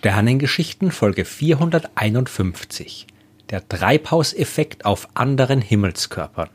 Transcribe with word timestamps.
Sternengeschichten 0.00 0.92
Folge 0.92 1.26
451 1.26 3.06
Der 3.50 3.68
Treibhauseffekt 3.68 4.86
auf 4.86 5.08
anderen 5.12 5.60
Himmelskörpern 5.60 6.48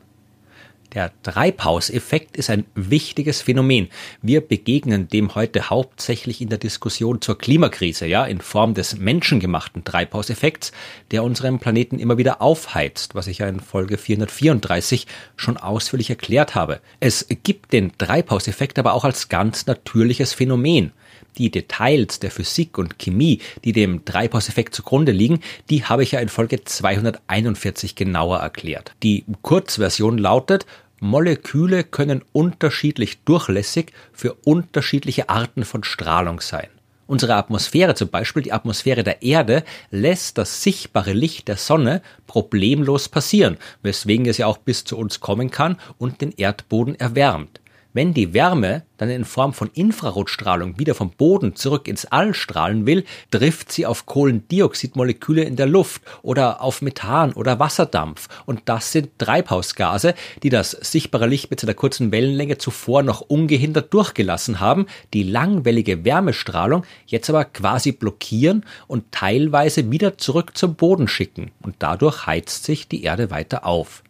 der 0.95 1.11
Treibhauseffekt 1.23 2.37
ist 2.37 2.49
ein 2.49 2.65
wichtiges 2.73 3.41
Phänomen. 3.41 3.89
Wir 4.21 4.39
begegnen 4.39 5.09
dem 5.09 5.35
heute 5.35 5.69
hauptsächlich 5.69 6.39
in 6.39 6.47
der 6.47 6.57
Diskussion 6.57 7.19
zur 7.19 7.37
Klimakrise, 7.37 8.05
ja, 8.05 8.25
in 8.25 8.39
Form 8.39 8.73
des 8.75 8.95
menschengemachten 8.95 9.83
Treibhauseffekts, 9.83 10.71
der 11.11 11.23
unseren 11.23 11.59
Planeten 11.59 11.99
immer 11.99 12.17
wieder 12.17 12.41
aufheizt, 12.41 13.13
was 13.13 13.27
ich 13.27 13.39
ja 13.39 13.47
in 13.49 13.59
Folge 13.59 13.97
434 13.97 15.05
schon 15.35 15.57
ausführlich 15.57 16.09
erklärt 16.09 16.55
habe. 16.55 16.79
Es 17.01 17.27
gibt 17.43 17.73
den 17.73 17.97
Treibhauseffekt 17.97 18.79
aber 18.79 18.93
auch 18.93 19.03
als 19.03 19.27
ganz 19.27 19.65
natürliches 19.65 20.33
Phänomen. 20.33 20.93
Die 21.37 21.51
Details 21.51 22.19
der 22.19 22.31
Physik 22.31 22.77
und 22.77 22.97
Chemie, 22.99 23.39
die 23.63 23.73
dem 23.73 24.05
Treibhauseffekt 24.05 24.73
zugrunde 24.73 25.11
liegen, 25.11 25.39
die 25.69 25.83
habe 25.83 26.03
ich 26.03 26.11
ja 26.11 26.19
in 26.19 26.29
Folge 26.29 26.63
241 26.63 27.95
genauer 27.95 28.39
erklärt. 28.39 28.93
Die 29.03 29.25
Kurzversion 29.41 30.17
lautet, 30.17 30.65
Moleküle 30.99 31.83
können 31.83 32.23
unterschiedlich 32.31 33.19
durchlässig 33.23 33.91
für 34.13 34.33
unterschiedliche 34.45 35.29
Arten 35.29 35.65
von 35.65 35.83
Strahlung 35.83 36.39
sein. 36.39 36.67
Unsere 37.07 37.35
Atmosphäre 37.35 37.93
zum 37.93 38.09
Beispiel, 38.09 38.41
die 38.41 38.53
Atmosphäre 38.53 39.03
der 39.03 39.21
Erde, 39.21 39.63
lässt 39.91 40.39
das 40.39 40.63
sichtbare 40.63 41.13
Licht 41.13 41.47
der 41.47 41.57
Sonne 41.57 42.01
problemlos 42.25 43.09
passieren, 43.09 43.57
weswegen 43.83 44.25
es 44.25 44.39
ja 44.39 44.47
auch 44.47 44.57
bis 44.57 44.85
zu 44.85 44.97
uns 44.97 45.19
kommen 45.19 45.51
kann 45.51 45.77
und 45.99 46.21
den 46.21 46.31
Erdboden 46.31 46.95
erwärmt. 46.95 47.61
Wenn 47.95 48.13
die 48.13 48.33
Wärme 48.33 48.83
dann 48.97 49.09
in 49.09 49.23
Form 49.23 49.53
von 49.53 49.69
Infrarotstrahlung 49.73 50.77
wieder 50.77 50.93
vom 50.95 51.11
Boden 51.11 51.55
zurück 51.55 51.87
ins 51.87 52.03
All 52.03 52.33
strahlen 52.33 52.85
will, 52.85 53.05
trifft 53.31 53.71
sie 53.71 53.85
auf 53.85 54.05
Kohlendioxidmoleküle 54.05 55.43
in 55.43 55.55
der 55.55 55.65
Luft 55.65 56.01
oder 56.21 56.61
auf 56.61 56.81
Methan 56.81 57.31
oder 57.31 57.57
Wasserdampf. 57.57 58.27
Und 58.45 58.63
das 58.65 58.91
sind 58.91 59.17
Treibhausgase, 59.17 60.13
die 60.43 60.49
das 60.49 60.71
sichtbare 60.71 61.25
Licht 61.25 61.49
mit 61.51 61.61
seiner 61.61 61.73
kurzen 61.73 62.11
Wellenlänge 62.11 62.57
zuvor 62.57 63.01
noch 63.01 63.21
ungehindert 63.21 63.93
durchgelassen 63.93 64.59
haben, 64.59 64.87
die 65.13 65.23
langwellige 65.23 66.03
Wärmestrahlung 66.03 66.83
jetzt 67.07 67.29
aber 67.29 67.45
quasi 67.45 67.93
blockieren 67.93 68.65
und 68.87 69.09
teilweise 69.13 69.89
wieder 69.89 70.17
zurück 70.17 70.57
zum 70.57 70.75
Boden 70.75 71.07
schicken. 71.07 71.51
Und 71.61 71.75
dadurch 71.79 72.27
heizt 72.27 72.65
sich 72.65 72.89
die 72.89 73.03
Erde 73.03 73.31
weiter 73.31 73.65
auf. 73.65 74.03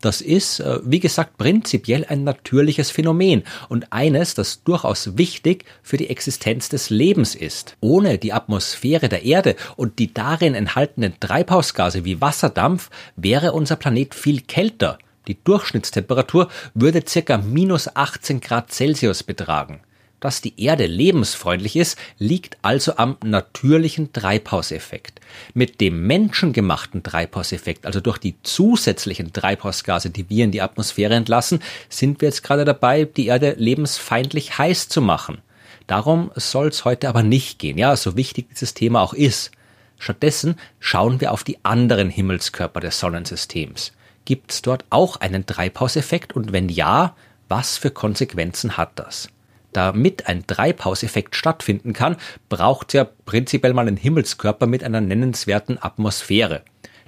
Das 0.00 0.22
ist, 0.22 0.60
äh, 0.60 0.78
wie 0.82 1.00
gesagt, 1.00 1.36
prinzipiell 1.36 2.06
ein 2.08 2.24
natürliches 2.24 2.90
Phänomen 2.90 3.42
und 3.68 3.92
eines, 3.92 4.34
das 4.34 4.64
durchaus 4.64 5.18
wichtig 5.18 5.64
für 5.82 5.98
die 5.98 6.08
Existenz 6.08 6.70
des 6.70 6.88
Lebens 6.88 7.34
ist. 7.34 7.76
Ohne 7.80 8.16
die 8.16 8.32
Atmosphäre 8.32 9.08
der 9.08 9.24
Erde 9.24 9.56
und 9.76 9.98
die 9.98 10.12
darin 10.12 10.54
enthaltenen 10.54 11.14
Treibhausgase 11.20 12.04
wie 12.04 12.20
Wasserdampf 12.20 12.90
wäre 13.16 13.52
unser 13.52 13.76
Planet 13.76 14.14
viel 14.14 14.40
kälter. 14.40 14.98
Die 15.28 15.42
Durchschnittstemperatur 15.44 16.48
würde 16.74 17.02
circa 17.06 17.36
minus 17.36 17.94
18 17.94 18.40
Grad 18.40 18.72
Celsius 18.72 19.22
betragen. 19.22 19.80
Dass 20.20 20.42
die 20.42 20.62
Erde 20.62 20.84
lebensfreundlich 20.84 21.76
ist, 21.76 21.98
liegt 22.18 22.58
also 22.60 22.96
am 22.96 23.16
natürlichen 23.24 24.12
Treibhauseffekt. 24.12 25.20
Mit 25.54 25.80
dem 25.80 26.06
menschengemachten 26.06 27.02
Treibhauseffekt, 27.02 27.86
also 27.86 28.00
durch 28.00 28.18
die 28.18 28.34
zusätzlichen 28.42 29.32
Treibhausgase, 29.32 30.10
die 30.10 30.28
wir 30.28 30.44
in 30.44 30.52
die 30.52 30.60
Atmosphäre 30.60 31.14
entlassen, 31.14 31.60
sind 31.88 32.20
wir 32.20 32.28
jetzt 32.28 32.42
gerade 32.42 32.66
dabei, 32.66 33.04
die 33.04 33.26
Erde 33.26 33.54
lebensfeindlich 33.56 34.58
heiß 34.58 34.90
zu 34.90 35.00
machen. 35.00 35.38
Darum 35.86 36.30
soll 36.36 36.68
es 36.68 36.84
heute 36.84 37.08
aber 37.08 37.22
nicht 37.22 37.58
gehen, 37.58 37.78
ja, 37.78 37.96
so 37.96 38.14
wichtig 38.16 38.50
dieses 38.50 38.74
Thema 38.74 39.00
auch 39.00 39.14
ist. 39.14 39.50
Stattdessen 39.98 40.56
schauen 40.78 41.20
wir 41.20 41.32
auf 41.32 41.44
die 41.44 41.58
anderen 41.64 42.10
Himmelskörper 42.10 42.80
des 42.80 43.00
Sonnensystems. 43.00 43.92
Gibt 44.24 44.52
es 44.52 44.62
dort 44.62 44.84
auch 44.90 45.16
einen 45.16 45.46
Treibhauseffekt 45.46 46.34
und 46.34 46.52
wenn 46.52 46.68
ja, 46.68 47.16
was 47.48 47.78
für 47.78 47.90
Konsequenzen 47.90 48.76
hat 48.76 48.92
das? 48.96 49.30
Damit 49.72 50.26
ein 50.26 50.46
Treibhauseffekt 50.46 51.36
stattfinden 51.36 51.92
kann, 51.92 52.16
braucht 52.48 52.92
ja 52.92 53.04
prinzipiell 53.04 53.72
mal 53.72 53.86
einen 53.86 53.96
Himmelskörper 53.96 54.66
mit 54.66 54.82
einer 54.82 55.00
nennenswerten 55.00 55.78
Atmosphäre. 55.80 56.62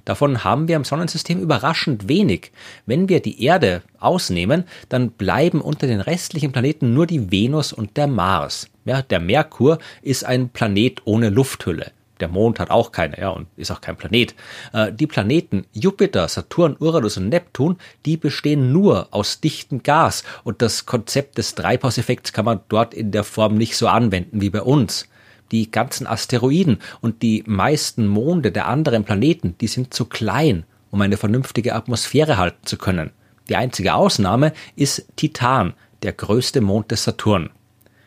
Davon 0.05 0.43
haben 0.43 0.67
wir 0.67 0.75
im 0.75 0.83
Sonnensystem 0.83 1.39
überraschend 1.39 2.09
wenig. 2.09 2.51
Wenn 2.85 3.07
wir 3.07 3.21
die 3.21 3.43
Erde 3.43 3.83
ausnehmen, 3.99 4.65
dann 4.89 5.11
bleiben 5.11 5.61
unter 5.61 5.87
den 5.87 6.01
restlichen 6.01 6.51
Planeten 6.51 6.93
nur 6.93 7.07
die 7.07 7.31
Venus 7.31 7.71
und 7.71 7.95
der 7.95 8.07
Mars. 8.07 8.67
Ja, 8.85 9.01
der 9.01 9.21
Merkur 9.21 9.77
ist 10.01 10.25
ein 10.25 10.49
Planet 10.49 11.01
ohne 11.05 11.29
Lufthülle. 11.29 11.91
Der 12.19 12.27
Mond 12.27 12.59
hat 12.59 12.69
auch 12.69 12.91
keine, 12.91 13.19
ja, 13.19 13.29
und 13.29 13.47
ist 13.55 13.71
auch 13.71 13.81
kein 13.81 13.95
Planet. 13.95 14.35
Äh, 14.71 14.93
die 14.93 15.07
Planeten 15.07 15.65
Jupiter, 15.73 16.27
Saturn, 16.27 16.75
Uranus 16.79 17.17
und 17.17 17.29
Neptun, 17.29 17.77
die 18.05 18.17
bestehen 18.17 18.71
nur 18.71 19.07
aus 19.11 19.41
dichtem 19.41 19.83
Gas 19.83 20.23
und 20.43 20.61
das 20.61 20.85
Konzept 20.85 21.37
des 21.37 21.55
Treibhauseffekts 21.55 22.33
kann 22.33 22.45
man 22.45 22.61
dort 22.69 22.93
in 22.93 23.11
der 23.11 23.23
Form 23.23 23.55
nicht 23.55 23.75
so 23.75 23.87
anwenden 23.87 24.41
wie 24.41 24.49
bei 24.49 24.61
uns. 24.61 25.07
Die 25.51 25.69
ganzen 25.69 26.07
Asteroiden 26.07 26.79
und 27.01 27.21
die 27.21 27.43
meisten 27.45 28.07
Monde 28.07 28.51
der 28.51 28.67
anderen 28.67 29.03
Planeten, 29.03 29.55
die 29.59 29.67
sind 29.67 29.93
zu 29.93 30.05
klein, 30.05 30.65
um 30.91 31.01
eine 31.01 31.17
vernünftige 31.17 31.75
Atmosphäre 31.75 32.37
halten 32.37 32.65
zu 32.65 32.77
können. 32.77 33.11
Die 33.49 33.55
einzige 33.55 33.93
Ausnahme 33.93 34.53
ist 34.75 35.05
Titan, 35.15 35.73
der 36.01 36.13
größte 36.13 36.61
Mond 36.61 36.91
des 36.91 37.03
Saturn. 37.03 37.49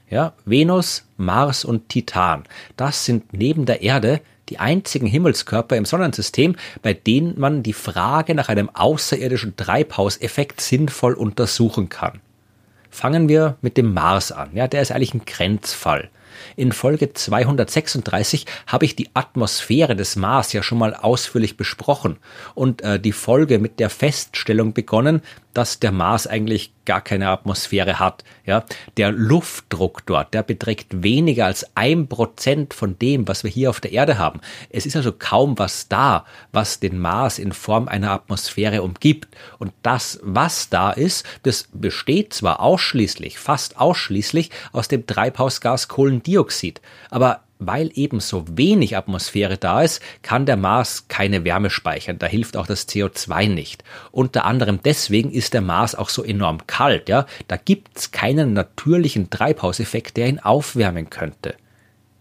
Ja, 0.08 0.34
Venus, 0.44 1.04
Mars 1.16 1.64
und 1.64 1.88
Titan. 1.88 2.44
Das 2.76 3.04
sind 3.04 3.32
neben 3.32 3.66
der 3.66 3.82
Erde 3.82 4.20
die 4.48 4.60
einzigen 4.60 5.08
Himmelskörper 5.08 5.76
im 5.76 5.84
Sonnensystem, 5.84 6.54
bei 6.82 6.94
denen 6.94 7.38
man 7.38 7.64
die 7.64 7.72
Frage 7.72 8.36
nach 8.36 8.48
einem 8.48 8.70
außerirdischen 8.72 9.56
Treibhauseffekt 9.56 10.60
sinnvoll 10.60 11.14
untersuchen 11.14 11.88
kann. 11.88 12.20
Fangen 12.88 13.28
wir 13.28 13.56
mit 13.62 13.76
dem 13.76 13.92
Mars 13.92 14.30
an. 14.30 14.50
Ja, 14.54 14.68
der 14.68 14.82
ist 14.82 14.92
eigentlich 14.92 15.14
ein 15.14 15.24
Grenzfall. 15.26 16.08
In 16.54 16.72
Folge 16.72 17.12
236 17.12 18.46
habe 18.66 18.84
ich 18.84 18.94
die 18.94 19.10
Atmosphäre 19.14 19.96
des 19.96 20.16
Mars 20.16 20.52
ja 20.52 20.62
schon 20.62 20.78
mal 20.78 20.94
ausführlich 20.94 21.56
besprochen 21.56 22.18
und 22.54 22.82
äh, 22.82 23.00
die 23.00 23.12
Folge 23.12 23.58
mit 23.58 23.80
der 23.80 23.90
Feststellung 23.90 24.72
begonnen, 24.72 25.22
dass 25.56 25.80
der 25.80 25.90
Mars 25.90 26.26
eigentlich 26.26 26.72
gar 26.84 27.00
keine 27.00 27.30
Atmosphäre 27.30 27.98
hat. 27.98 28.24
Ja, 28.44 28.64
der 28.98 29.10
Luftdruck 29.10 30.04
dort, 30.04 30.34
der 30.34 30.42
beträgt 30.42 31.02
weniger 31.02 31.46
als 31.46 31.66
ein 31.74 32.08
Prozent 32.08 32.74
von 32.74 32.98
dem, 32.98 33.26
was 33.26 33.42
wir 33.42 33.50
hier 33.50 33.70
auf 33.70 33.80
der 33.80 33.92
Erde 33.92 34.18
haben. 34.18 34.40
Es 34.68 34.84
ist 34.84 34.96
also 34.96 35.12
kaum 35.12 35.58
was 35.58 35.88
da, 35.88 36.26
was 36.52 36.78
den 36.78 36.98
Mars 36.98 37.38
in 37.38 37.52
Form 37.52 37.88
einer 37.88 38.10
Atmosphäre 38.10 38.82
umgibt. 38.82 39.34
Und 39.58 39.72
das, 39.82 40.20
was 40.22 40.68
da 40.68 40.90
ist, 40.90 41.24
das 41.42 41.68
besteht 41.72 42.34
zwar 42.34 42.60
ausschließlich, 42.60 43.38
fast 43.38 43.78
ausschließlich 43.78 44.50
aus 44.72 44.88
dem 44.88 45.06
Treibhausgas 45.06 45.88
Kohlendioxid, 45.88 46.82
aber 47.10 47.45
weil 47.58 47.90
eben 47.94 48.20
so 48.20 48.44
wenig 48.48 48.96
Atmosphäre 48.96 49.56
da 49.56 49.82
ist, 49.82 50.02
kann 50.22 50.46
der 50.46 50.56
Mars 50.56 51.08
keine 51.08 51.44
Wärme 51.44 51.70
speichern. 51.70 52.18
Da 52.18 52.26
hilft 52.26 52.56
auch 52.56 52.66
das 52.66 52.88
CO2 52.88 53.48
nicht. 53.48 53.84
Unter 54.10 54.44
anderem 54.44 54.80
deswegen 54.84 55.30
ist 55.30 55.54
der 55.54 55.62
Mars 55.62 55.94
auch 55.94 56.08
so 56.08 56.22
enorm 56.22 56.66
kalt. 56.66 57.08
Ja? 57.08 57.26
Da 57.48 57.56
gibt's 57.56 58.10
keinen 58.10 58.52
natürlichen 58.52 59.30
Treibhauseffekt, 59.30 60.16
der 60.16 60.28
ihn 60.28 60.38
aufwärmen 60.38 61.10
könnte. 61.10 61.54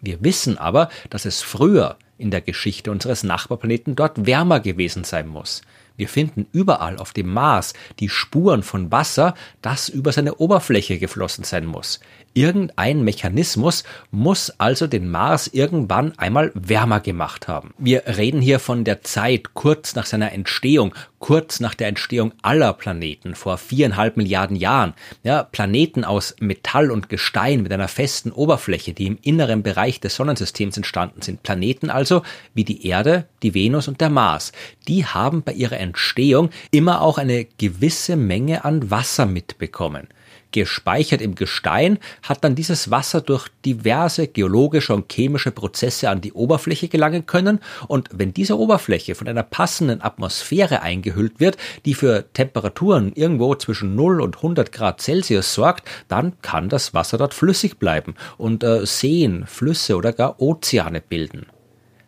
Wir 0.02 0.24
wissen 0.24 0.58
aber, 0.58 0.90
dass 1.10 1.26
es 1.26 1.42
früher 1.42 1.98
in 2.18 2.32
der 2.32 2.42
Geschichte 2.42 2.92
unseres 2.92 3.24
Nachbarplaneten 3.24 3.96
dort 3.96 4.26
wärmer 4.26 4.60
gewesen 4.60 5.04
sein 5.04 5.28
muss. 5.28 5.62
Wir 5.98 6.10
finden 6.10 6.48
überall 6.52 6.98
auf 6.98 7.14
dem 7.14 7.32
Mars 7.32 7.74
die 8.00 8.10
Spuren 8.10 8.64
von 8.64 8.92
Wasser, 8.92 9.34
das 9.62 9.90
über 9.90 10.12
seine 10.12 10.36
Oberfläche 10.36 11.00
geflossen 11.00 11.44
sein 11.44 11.66
muss. 11.66 12.00
Irgendein 12.34 13.04
Mechanismus 13.04 13.86
muss 14.12 14.50
also 14.58 14.88
den 14.88 15.10
Mars 15.10 15.48
irgendwann 15.48 16.18
einmal 16.18 16.52
wärmer 16.54 17.00
gemacht 17.00 17.48
haben. 17.48 17.74
Wir 17.78 18.04
reden 18.18 18.42
hier 18.42 18.60
von 18.60 18.84
der 18.84 19.04
Zeit 19.04 19.54
kurz 19.54 19.96
nach 19.96 20.06
seiner 20.06 20.34
Entstehung, 20.34 20.94
kurz 21.26 21.60
nach 21.60 21.74
der 21.74 21.88
Entstehung 21.88 22.34
aller 22.44 22.72
Planeten 22.74 23.34
vor 23.34 23.58
viereinhalb 23.58 24.16
Milliarden 24.16 24.56
Jahren. 24.56 24.94
Ja, 25.24 25.42
Planeten 25.42 26.04
aus 26.04 26.36
Metall 26.40 26.92
und 26.92 27.10
Gestein 27.10 27.64
mit 27.64 27.74
einer 27.74 27.88
festen 27.88 28.32
Oberfläche, 28.32 28.94
die 28.94 29.08
im 29.08 29.18
inneren 29.24 29.64
Bereich 29.64 30.00
des 30.00 30.14
Sonnensystems 30.18 30.78
entstanden 30.78 31.24
sind. 31.24 31.42
Planeten 31.42 31.90
also 31.90 32.22
wie 32.54 32.64
die 32.64 32.86
Erde, 32.86 33.26
die 33.42 33.56
Venus 33.56 33.88
und 33.88 34.02
der 34.02 34.12
Mars. 34.12 34.52
Die 34.88 35.04
haben 35.04 35.42
bei 35.42 35.54
ihrer 35.54 35.80
Entstehung 35.80 36.52
immer 36.70 37.02
auch 37.02 37.18
eine 37.18 37.46
gewisse 37.58 38.18
Menge 38.18 38.64
an 38.64 38.92
Wasser 38.92 39.26
mitbekommen. 39.26 40.08
Gespeichert 40.56 41.22
im 41.22 41.36
Gestein, 41.36 42.00
hat 42.24 42.46
dann 42.46 42.56
dieses 42.56 42.90
Wasser 42.90 43.20
durch 43.20 43.50
diverse 43.66 44.28
geologische 44.28 44.94
und 44.94 45.12
chemische 45.12 45.52
Prozesse 45.52 46.10
an 46.10 46.22
die 46.22 46.32
Oberfläche 46.32 46.88
gelangen 46.88 47.26
können 47.26 47.60
und 47.90 48.08
wenn 48.14 48.34
diese 48.34 48.58
Oberfläche 48.58 49.16
von 49.16 49.28
einer 49.28 49.44
passenden 49.44 50.02
Atmosphäre 50.02 50.82
eingehüllt 50.82 51.42
wird, 51.42 51.58
die 51.84 51.94
für 51.94 52.32
Temperaturen 52.32 53.12
irgendwo 53.16 53.54
zwischen 53.56 53.96
0 53.96 54.22
und 54.22 54.38
100 54.38 54.72
Grad 54.72 55.02
Celsius 55.02 55.54
sorgt, 55.54 55.88
dann 56.08 56.40
kann 56.42 56.70
das 56.70 56.94
Wasser 56.94 57.18
dort 57.18 57.34
flüssig 57.34 57.78
bleiben 57.78 58.16
und 58.38 58.64
äh, 58.64 58.86
Seen, 58.86 59.46
Flüsse 59.48 59.98
oder 59.98 60.14
gar 60.14 60.42
Ozeane 60.42 61.02
bilden. 61.02 61.48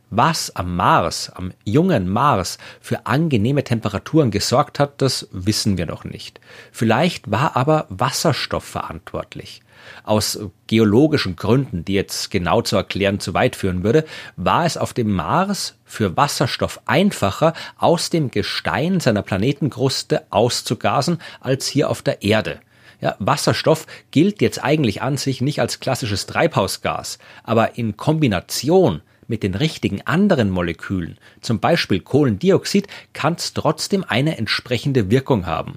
Was 0.09 0.55
am 0.55 0.77
Mars, 0.77 1.29
am 1.35 1.53
jungen 1.65 2.07
Mars, 2.07 2.57
für 2.79 3.05
angenehme 3.05 3.65
Temperaturen 3.65 4.31
gesorgt 4.31 4.79
hat, 4.79 5.01
das 5.01 5.27
wissen 5.31 5.77
wir 5.77 5.85
noch 5.85 6.05
nicht. 6.05 6.39
Vielleicht 6.71 7.29
war 7.29 7.57
aber 7.57 7.87
Wasserstoff 7.89 8.63
verantwortlich. 8.63 9.61
Aus 10.03 10.39
geologischen 10.67 11.35
Gründen, 11.35 11.83
die 11.83 11.93
jetzt 11.93 12.31
genau 12.31 12.61
zu 12.61 12.77
erklären 12.77 13.19
zu 13.19 13.33
weit 13.33 13.57
führen 13.57 13.83
würde, 13.83 14.05
war 14.37 14.65
es 14.65 14.77
auf 14.77 14.93
dem 14.93 15.11
Mars 15.11 15.75
für 15.83 16.15
Wasserstoff 16.15 16.79
einfacher, 16.85 17.53
aus 17.77 18.09
dem 18.09 18.31
Gestein 18.31 19.01
seiner 19.01 19.23
Planetenkruste 19.23 20.25
auszugasen, 20.29 21.19
als 21.41 21.67
hier 21.67 21.89
auf 21.89 22.01
der 22.01 22.23
Erde. 22.23 22.61
Ja, 23.01 23.15
Wasserstoff 23.19 23.85
gilt 24.11 24.41
jetzt 24.41 24.63
eigentlich 24.63 25.01
an 25.01 25.17
sich 25.17 25.41
nicht 25.41 25.59
als 25.59 25.79
klassisches 25.79 26.25
Treibhausgas, 26.25 27.19
aber 27.43 27.77
in 27.77 27.97
Kombination 27.97 29.01
mit 29.27 29.43
den 29.43 29.55
richtigen 29.55 30.01
anderen 30.05 30.49
Molekülen, 30.49 31.17
zum 31.41 31.59
Beispiel 31.59 31.99
Kohlendioxid, 31.99 32.87
kann 33.13 33.35
es 33.35 33.53
trotzdem 33.53 34.03
eine 34.07 34.37
entsprechende 34.37 35.09
Wirkung 35.09 35.45
haben. 35.45 35.75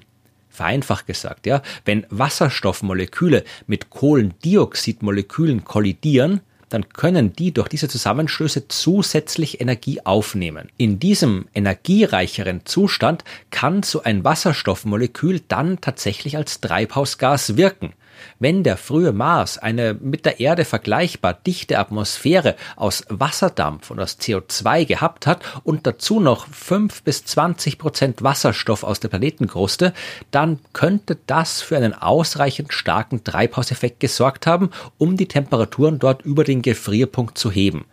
Vereinfacht 0.49 1.07
gesagt, 1.07 1.45
ja, 1.45 1.61
wenn 1.85 2.05
Wasserstoffmoleküle 2.09 3.43
mit 3.67 3.89
Kohlendioxidmolekülen 3.89 5.63
kollidieren, 5.63 6.41
dann 6.71 6.89
können 6.89 7.33
die 7.33 7.53
durch 7.53 7.67
diese 7.67 7.89
Zusammenstöße 7.89 8.67
zusätzlich 8.69 9.59
Energie 9.61 10.05
aufnehmen. 10.05 10.69
In 10.77 10.99
diesem 10.99 11.45
energiereicheren 11.53 12.65
Zustand 12.65 13.23
kann 13.49 13.83
so 13.83 14.03
ein 14.03 14.23
Wasserstoffmolekül 14.23 15.41
dann 15.47 15.81
tatsächlich 15.81 16.37
als 16.37 16.61
Treibhausgas 16.61 17.57
wirken. 17.57 17.93
Wenn 18.39 18.63
der 18.63 18.77
frühe 18.77 19.11
Mars 19.11 19.57
eine 19.57 19.93
mit 19.93 20.25
der 20.25 20.39
Erde 20.39 20.65
vergleichbar 20.65 21.33
dichte 21.33 21.79
Atmosphäre 21.79 22.55
aus 22.75 23.05
Wasserdampf 23.09 23.91
und 23.91 23.99
aus 23.99 24.17
CO2 24.19 24.85
gehabt 24.85 25.27
hat 25.27 25.43
und 25.63 25.85
dazu 25.87 26.19
noch 26.19 26.47
5 26.47 27.03
bis 27.03 27.25
20 27.25 27.77
Prozent 27.77 28.23
Wasserstoff 28.23 28.83
aus 28.83 28.99
der 28.99 29.09
Planetenkruste, 29.09 29.93
dann 30.31 30.59
könnte 30.73 31.17
das 31.27 31.61
für 31.61 31.77
einen 31.77 31.93
ausreichend 31.93 32.73
starken 32.73 33.23
Treibhauseffekt 33.23 33.99
gesorgt 33.99 34.47
haben, 34.47 34.71
um 34.97 35.17
die 35.17 35.27
Temperaturen 35.27 35.99
dort 35.99 36.23
über 36.23 36.43
den 36.43 36.61
Gefrierpunkt 36.61 37.37
zu 37.37 37.51
heben. 37.51 37.85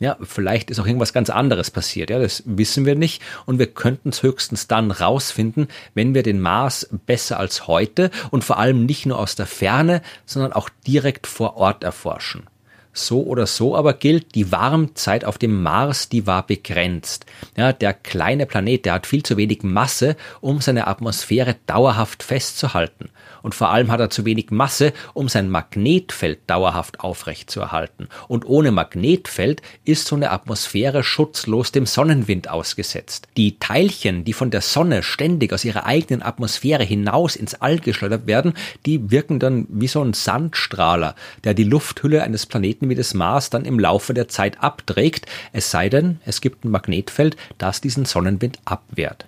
Ja, 0.00 0.16
vielleicht 0.22 0.70
ist 0.70 0.80
auch 0.80 0.86
irgendwas 0.86 1.12
ganz 1.12 1.28
anderes 1.28 1.70
passiert. 1.70 2.08
Ja, 2.08 2.18
das 2.18 2.42
wissen 2.46 2.86
wir 2.86 2.94
nicht. 2.94 3.22
Und 3.44 3.58
wir 3.58 3.66
könnten 3.66 4.08
es 4.08 4.22
höchstens 4.22 4.66
dann 4.66 4.90
rausfinden, 4.90 5.68
wenn 5.94 6.14
wir 6.14 6.22
den 6.22 6.40
Mars 6.40 6.88
besser 7.04 7.38
als 7.38 7.66
heute 7.66 8.10
und 8.30 8.42
vor 8.42 8.58
allem 8.58 8.86
nicht 8.86 9.04
nur 9.04 9.18
aus 9.18 9.36
der 9.36 9.46
Ferne, 9.46 10.00
sondern 10.24 10.54
auch 10.54 10.70
direkt 10.86 11.26
vor 11.26 11.58
Ort 11.58 11.84
erforschen. 11.84 12.49
So 12.92 13.22
oder 13.22 13.46
so 13.46 13.76
aber 13.76 13.94
gilt, 13.94 14.34
die 14.34 14.50
Warmzeit 14.52 15.24
auf 15.24 15.38
dem 15.38 15.62
Mars, 15.62 16.08
die 16.08 16.26
war 16.26 16.46
begrenzt. 16.46 17.26
Ja, 17.56 17.72
der 17.72 17.94
kleine 17.94 18.46
Planet, 18.46 18.84
der 18.84 18.94
hat 18.94 19.06
viel 19.06 19.22
zu 19.22 19.36
wenig 19.36 19.62
Masse, 19.62 20.16
um 20.40 20.60
seine 20.60 20.86
Atmosphäre 20.86 21.56
dauerhaft 21.66 22.22
festzuhalten 22.22 23.10
und 23.42 23.54
vor 23.54 23.70
allem 23.70 23.90
hat 23.90 24.00
er 24.00 24.10
zu 24.10 24.24
wenig 24.24 24.50
Masse, 24.50 24.92
um 25.14 25.28
sein 25.28 25.50
Magnetfeld 25.50 26.40
dauerhaft 26.46 27.00
aufrechtzuerhalten. 27.00 28.08
Und 28.28 28.46
ohne 28.46 28.70
Magnetfeld 28.70 29.62
ist 29.84 30.06
so 30.06 30.16
eine 30.16 30.30
Atmosphäre 30.30 31.02
schutzlos 31.02 31.72
dem 31.72 31.86
Sonnenwind 31.86 32.48
ausgesetzt. 32.48 33.28
Die 33.36 33.58
Teilchen, 33.58 34.24
die 34.24 34.32
von 34.32 34.50
der 34.50 34.60
Sonne 34.60 35.02
ständig 35.02 35.52
aus 35.52 35.64
ihrer 35.64 35.86
eigenen 35.86 36.22
Atmosphäre 36.22 36.84
hinaus 36.84 37.36
ins 37.36 37.54
All 37.54 37.78
geschleudert 37.78 38.26
werden, 38.26 38.54
die 38.86 39.10
wirken 39.10 39.38
dann 39.38 39.66
wie 39.68 39.88
so 39.88 40.02
ein 40.02 40.12
Sandstrahler, 40.12 41.14
der 41.44 41.54
die 41.54 41.64
Lufthülle 41.64 42.22
eines 42.22 42.46
Planeten 42.46 42.79
wie 42.88 42.94
des 42.94 43.14
Mars 43.14 43.50
dann 43.50 43.64
im 43.64 43.78
Laufe 43.78 44.14
der 44.14 44.28
Zeit 44.28 44.62
abträgt, 44.62 45.26
es 45.52 45.70
sei 45.70 45.88
denn, 45.88 46.20
es 46.24 46.40
gibt 46.40 46.64
ein 46.64 46.70
Magnetfeld, 46.70 47.36
das 47.58 47.80
diesen 47.80 48.04
Sonnenwind 48.04 48.58
abwehrt 48.64 49.26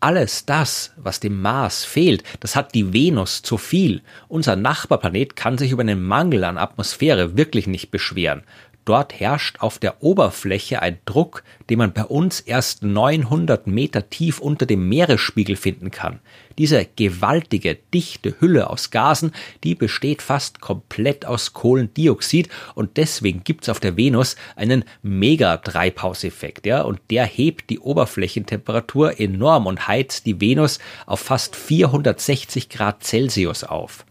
alles 0.00 0.44
das, 0.46 0.92
was 0.96 1.20
dem 1.20 1.40
Mars 1.40 1.84
fehlt, 1.84 2.22
das 2.40 2.54
hat 2.54 2.74
die 2.74 2.92
Venus 2.92 3.42
zu 3.42 3.58
viel. 3.58 4.02
Unser 4.28 4.56
Nachbarplanet 4.56 5.34
kann 5.36 5.58
sich 5.58 5.72
über 5.72 5.80
einen 5.80 6.02
Mangel 6.02 6.44
an 6.44 6.58
Atmosphäre 6.58 7.36
wirklich 7.36 7.66
nicht 7.66 7.90
beschweren. 7.90 8.42
Dort 8.88 9.20
herrscht 9.20 9.60
auf 9.60 9.78
der 9.78 10.02
Oberfläche 10.02 10.80
ein 10.80 10.96
Druck, 11.04 11.42
den 11.68 11.76
man 11.76 11.92
bei 11.92 12.04
uns 12.04 12.40
erst 12.40 12.82
900 12.82 13.66
Meter 13.66 14.08
tief 14.08 14.38
unter 14.38 14.64
dem 14.64 14.88
Meeresspiegel 14.88 15.56
finden 15.56 15.90
kann. 15.90 16.20
Diese 16.56 16.86
gewaltige, 16.96 17.76
dichte 17.92 18.40
Hülle 18.40 18.70
aus 18.70 18.90
Gasen, 18.90 19.32
die 19.62 19.74
besteht 19.74 20.22
fast 20.22 20.62
komplett 20.62 21.26
aus 21.26 21.52
Kohlendioxid 21.52 22.48
und 22.74 22.96
deswegen 22.96 23.44
gibt's 23.44 23.68
auf 23.68 23.78
der 23.78 23.98
Venus 23.98 24.36
einen 24.56 24.84
Mega-Treibhauseffekt, 25.02 26.64
ja, 26.64 26.80
und 26.80 26.98
der 27.10 27.26
hebt 27.26 27.68
die 27.68 27.80
Oberflächentemperatur 27.80 29.20
enorm 29.20 29.66
und 29.66 29.86
heizt 29.86 30.24
die 30.24 30.40
Venus 30.40 30.78
auf 31.04 31.20
fast 31.20 31.56
460 31.56 32.70
Grad 32.70 33.04
Celsius 33.04 33.64
auf. 33.64 34.06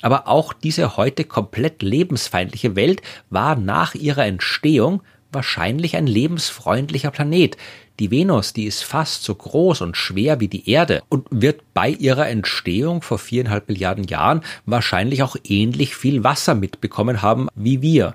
Aber 0.00 0.28
auch 0.28 0.52
diese 0.52 0.96
heute 0.96 1.24
komplett 1.24 1.82
lebensfeindliche 1.82 2.76
Welt 2.76 3.02
war 3.30 3.56
nach 3.56 3.94
ihrer 3.94 4.26
Entstehung 4.26 5.02
wahrscheinlich 5.32 5.96
ein 5.96 6.06
lebensfreundlicher 6.06 7.10
Planet. 7.10 7.56
Die 7.98 8.10
Venus, 8.10 8.52
die 8.52 8.64
ist 8.64 8.84
fast 8.84 9.24
so 9.24 9.34
groß 9.34 9.80
und 9.80 9.96
schwer 9.96 10.40
wie 10.40 10.48
die 10.48 10.70
Erde 10.70 11.02
und 11.08 11.26
wird 11.30 11.62
bei 11.74 11.90
ihrer 11.90 12.28
Entstehung 12.28 13.02
vor 13.02 13.18
viereinhalb 13.18 13.68
Milliarden 13.68 14.04
Jahren 14.04 14.42
wahrscheinlich 14.66 15.22
auch 15.22 15.36
ähnlich 15.44 15.96
viel 15.96 16.22
Wasser 16.22 16.54
mitbekommen 16.54 17.22
haben 17.22 17.48
wie 17.54 17.82
wir. 17.82 18.14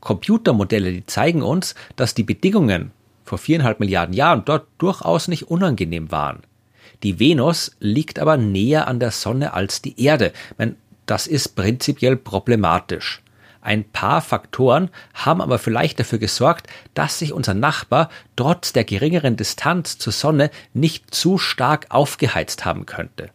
Computermodelle, 0.00 0.92
die 0.92 1.06
zeigen 1.06 1.42
uns, 1.42 1.74
dass 1.96 2.14
die 2.14 2.22
Bedingungen 2.22 2.92
vor 3.24 3.38
viereinhalb 3.38 3.80
Milliarden 3.80 4.14
Jahren 4.14 4.44
dort 4.44 4.66
durchaus 4.78 5.26
nicht 5.26 5.44
unangenehm 5.44 6.10
waren. 6.10 6.40
Die 7.02 7.18
Venus 7.18 7.76
liegt 7.80 8.18
aber 8.18 8.36
näher 8.36 8.88
an 8.88 9.00
der 9.00 9.10
Sonne 9.10 9.54
als 9.54 9.82
die 9.82 10.00
Erde. 10.02 10.32
Meine, 10.56 10.76
das 11.10 11.26
ist 11.26 11.56
prinzipiell 11.56 12.16
problematisch. 12.16 13.22
Ein 13.60 13.84
paar 13.84 14.22
Faktoren 14.22 14.90
haben 15.14 15.40
aber 15.40 15.58
vielleicht 15.58 15.98
dafür 15.98 16.18
gesorgt, 16.18 16.68
dass 16.94 17.18
sich 17.18 17.32
unser 17.32 17.54
Nachbar 17.54 18.08
trotz 18.36 18.72
der 18.72 18.84
geringeren 18.84 19.36
Distanz 19.36 19.98
zur 19.98 20.12
Sonne 20.12 20.50
nicht 20.74 21.14
zu 21.14 21.38
stark 21.38 21.86
aufgeheizt 21.90 22.64
haben 22.64 22.86
könnte. 22.86 23.30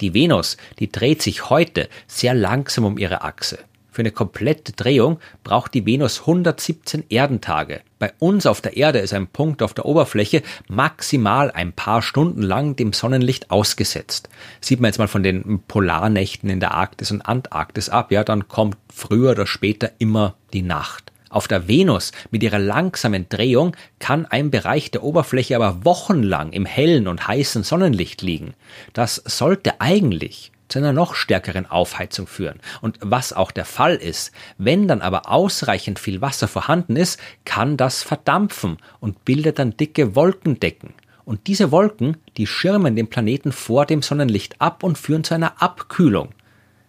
Die 0.00 0.14
Venus, 0.14 0.56
die 0.78 0.90
dreht 0.90 1.22
sich 1.22 1.48
heute 1.50 1.88
sehr 2.06 2.34
langsam 2.34 2.84
um 2.84 2.98
ihre 2.98 3.22
Achse. 3.22 3.58
Für 3.90 4.02
eine 4.02 4.12
komplette 4.12 4.72
Drehung 4.72 5.18
braucht 5.44 5.74
die 5.74 5.86
Venus 5.86 6.20
117 6.20 7.04
Erdentage. 7.08 7.80
Bei 7.98 8.12
uns 8.18 8.46
auf 8.46 8.60
der 8.60 8.76
Erde 8.76 8.98
ist 8.98 9.14
ein 9.14 9.26
Punkt 9.26 9.62
auf 9.62 9.74
der 9.74 9.86
Oberfläche 9.86 10.42
maximal 10.68 11.50
ein 11.50 11.72
paar 11.72 12.02
Stunden 12.02 12.42
lang 12.42 12.76
dem 12.76 12.92
Sonnenlicht 12.92 13.50
ausgesetzt. 13.50 14.28
Sieht 14.60 14.80
man 14.80 14.90
jetzt 14.90 14.98
mal 14.98 15.08
von 15.08 15.22
den 15.22 15.62
Polarnächten 15.66 16.50
in 16.50 16.60
der 16.60 16.74
Arktis 16.74 17.10
und 17.10 17.22
Antarktis 17.22 17.88
ab, 17.88 18.12
ja, 18.12 18.24
dann 18.24 18.46
kommt 18.46 18.76
früher 18.92 19.32
oder 19.32 19.46
später 19.46 19.90
immer 19.98 20.34
die 20.52 20.62
Nacht. 20.62 21.12
Auf 21.30 21.46
der 21.46 21.68
Venus 21.68 22.12
mit 22.30 22.42
ihrer 22.42 22.58
langsamen 22.58 23.28
Drehung 23.28 23.76
kann 23.98 24.26
ein 24.26 24.50
Bereich 24.50 24.90
der 24.90 25.02
Oberfläche 25.02 25.56
aber 25.56 25.84
wochenlang 25.84 26.52
im 26.52 26.64
hellen 26.64 27.06
und 27.06 27.26
heißen 27.26 27.64
Sonnenlicht 27.64 28.22
liegen. 28.22 28.54
Das 28.94 29.16
sollte 29.26 29.80
eigentlich 29.80 30.52
zu 30.68 30.78
einer 30.78 30.92
noch 30.92 31.14
stärkeren 31.14 31.66
Aufheizung 31.66 32.26
führen. 32.26 32.60
Und 32.80 32.98
was 33.02 33.32
auch 33.32 33.50
der 33.50 33.64
Fall 33.64 33.96
ist, 33.96 34.32
wenn 34.58 34.88
dann 34.88 35.02
aber 35.02 35.30
ausreichend 35.30 35.98
viel 35.98 36.20
Wasser 36.20 36.48
vorhanden 36.48 36.96
ist, 36.96 37.18
kann 37.44 37.76
das 37.76 38.02
verdampfen 38.02 38.78
und 39.00 39.24
bildet 39.24 39.58
dann 39.58 39.76
dicke 39.76 40.14
Wolkendecken. 40.14 40.94
Und 41.24 41.46
diese 41.46 41.70
Wolken, 41.70 42.16
die 42.36 42.46
schirmen 42.46 42.96
den 42.96 43.08
Planeten 43.08 43.52
vor 43.52 43.84
dem 43.84 44.02
Sonnenlicht 44.02 44.60
ab 44.60 44.82
und 44.82 44.96
führen 44.96 45.24
zu 45.24 45.34
einer 45.34 45.60
Abkühlung. 45.60 46.30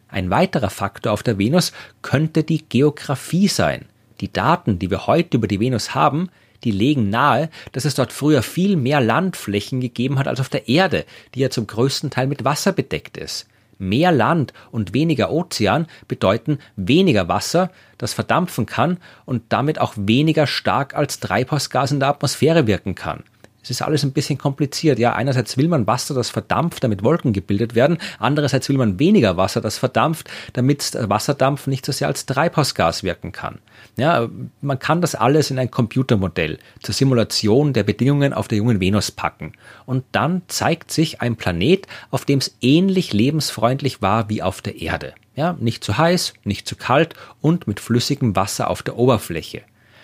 Ein 0.07 0.29
weiterer 0.29 0.69
Faktor 0.69 1.11
auf 1.11 1.23
der 1.23 1.37
Venus 1.37 1.73
könnte 2.01 2.43
die 2.43 2.63
Geographie 2.67 3.47
sein. 3.47 3.85
Die 4.21 4.31
Daten, 4.31 4.79
die 4.79 4.89
wir 4.89 5.07
heute 5.07 5.37
über 5.37 5.47
die 5.47 5.59
Venus 5.59 5.93
haben, 5.93 6.29
die 6.63 6.71
legen 6.71 7.09
nahe, 7.09 7.49
dass 7.71 7.85
es 7.85 7.95
dort 7.95 8.11
früher 8.11 8.41
viel 8.41 8.75
mehr 8.75 9.01
Landflächen 9.01 9.79
gegeben 9.81 10.19
hat 10.19 10.27
als 10.27 10.39
auf 10.39 10.49
der 10.49 10.67
Erde, 10.67 11.05
die 11.35 11.39
ja 11.39 11.49
zum 11.49 11.67
größten 11.67 12.09
Teil 12.09 12.27
mit 12.27 12.43
Wasser 12.43 12.73
bedeckt 12.73 13.17
ist. 13.17 13.47
Mehr 13.79 14.11
Land 14.11 14.53
und 14.71 14.93
weniger 14.93 15.31
Ozean 15.31 15.87
bedeuten 16.07 16.59
weniger 16.75 17.27
Wasser, 17.27 17.71
das 17.97 18.13
verdampfen 18.13 18.65
kann 18.65 18.97
und 19.25 19.41
damit 19.49 19.79
auch 19.79 19.93
weniger 19.95 20.45
stark 20.45 20.95
als 20.95 21.19
Treibhausgas 21.19 21.91
in 21.91 21.99
der 21.99 22.09
Atmosphäre 22.09 22.67
wirken 22.67 22.93
kann. 22.93 23.23
Es 23.61 23.69
ist 23.69 23.81
alles 23.81 24.03
ein 24.03 24.13
bisschen 24.13 24.37
kompliziert. 24.37 24.99
Ja, 24.99 25.13
einerseits 25.13 25.57
will 25.57 25.67
man 25.67 25.85
Wasser, 25.85 26.13
das 26.13 26.29
verdampft, 26.29 26.83
damit 26.83 27.03
Wolken 27.03 27.33
gebildet 27.33 27.75
werden. 27.75 27.97
Andererseits 28.17 28.69
will 28.69 28.77
man 28.77 28.99
weniger 28.99 29.37
Wasser, 29.37 29.61
das 29.61 29.77
verdampft, 29.77 30.29
damit 30.53 30.97
Wasserdampf 30.99 31.67
nicht 31.67 31.85
so 31.85 31.91
sehr 31.91 32.07
als 32.07 32.25
Treibhausgas 32.25 33.03
wirken 33.03 33.31
kann. 33.31 33.59
Ja, 33.97 34.29
man 34.61 34.79
kann 34.79 35.01
das 35.01 35.15
alles 35.15 35.51
in 35.51 35.59
ein 35.59 35.71
Computermodell 35.71 36.59
zur 36.81 36.95
Simulation 36.95 37.73
der 37.73 37.83
Bedingungen 37.83 38.33
auf 38.33 38.47
der 38.47 38.57
jungen 38.59 38.79
Venus 38.79 39.11
packen. 39.11 39.53
Und 39.85 40.05
dann 40.13 40.41
zeigt 40.47 40.91
sich 40.91 41.21
ein 41.21 41.35
Planet, 41.35 41.87
auf 42.11 42.25
dem 42.25 42.39
es 42.39 42.55
ähnlich 42.61 43.13
lebensfreundlich 43.13 44.01
war 44.01 44.29
wie 44.29 44.41
auf 44.41 44.61
der 44.61 44.81
Erde. 44.81 45.13
Ja, 45.35 45.55
nicht 45.59 45.83
zu 45.83 45.97
heiß, 45.97 46.33
nicht 46.43 46.67
zu 46.67 46.75
kalt 46.75 47.13
und 47.41 47.67
mit 47.67 47.79
flüssigem 47.79 48.35
Wasser 48.35 48.69
auf 48.69 48.83
der 48.83 48.97
Oberfläche. 48.97 49.61